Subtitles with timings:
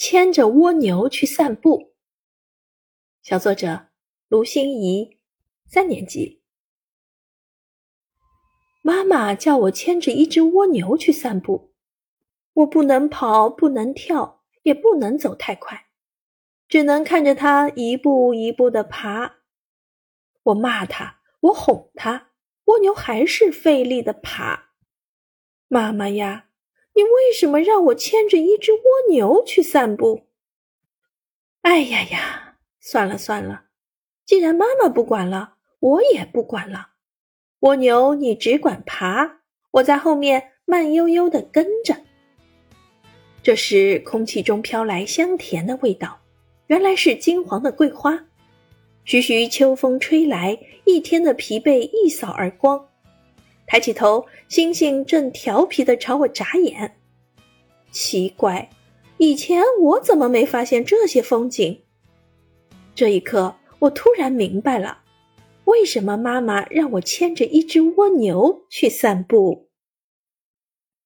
[0.00, 1.92] 牵着蜗牛去散步。
[3.20, 3.88] 小作者
[4.28, 5.18] 卢心怡，
[5.66, 6.40] 三年级。
[8.80, 11.74] 妈妈叫我牵着一只蜗牛去散步，
[12.54, 15.88] 我不能跑，不能跳，也不能走太快，
[16.66, 19.40] 只能看着它一步一步的爬。
[20.44, 22.30] 我骂它，我哄它，
[22.64, 24.70] 蜗牛还是费力的爬。
[25.68, 26.46] 妈妈呀！
[27.00, 30.26] 你为什么让我牵着一只蜗牛去散步？
[31.62, 33.62] 哎呀呀，算了算了，
[34.26, 36.88] 既然妈妈不管了，我也不管了。
[37.60, 41.96] 蜗牛你只管爬，我在后面慢悠悠的跟着。
[43.42, 46.20] 这时，空气中飘来香甜的味道，
[46.66, 48.26] 原来是金黄的桂花。
[49.04, 52.89] 徐徐秋风吹来，一天的疲惫一扫而光。
[53.70, 56.96] 抬起头，星星正调皮的朝我眨眼。
[57.92, 58.68] 奇怪，
[59.18, 61.80] 以前我怎么没发现这些风景？
[62.96, 65.02] 这一刻，我突然明白了，
[65.66, 69.68] 为什么妈妈让我牵着一只蜗牛去散步。